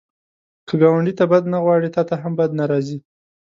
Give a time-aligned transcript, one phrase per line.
[0.67, 2.97] که ګاونډي ته بد نه غواړې، تا ته هم بد نه راځي